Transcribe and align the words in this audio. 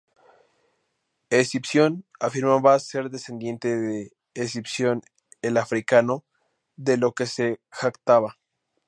Escipión 1.29 2.05
afirmaba 2.19 2.79
ser 2.79 3.11
descendiente 3.11 3.77
de 3.77 4.11
Escipión 4.33 5.03
el 5.43 5.57
Africano, 5.57 6.25
de 6.75 6.97
lo 6.97 7.11
que 7.13 7.27
se 7.27 7.61
jactaba. 7.69 8.39